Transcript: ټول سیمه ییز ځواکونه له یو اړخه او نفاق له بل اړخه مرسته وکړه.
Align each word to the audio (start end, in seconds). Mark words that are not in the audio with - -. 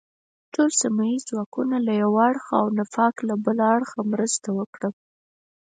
ټول 0.53 0.69
سیمه 0.81 1.03
ییز 1.09 1.21
ځواکونه 1.31 1.75
له 1.87 1.93
یو 2.01 2.11
اړخه 2.27 2.53
او 2.61 2.67
نفاق 2.79 3.15
له 3.27 3.35
بل 3.45 3.57
اړخه 3.73 3.99
مرسته 4.11 4.47
وکړه. 4.59 4.89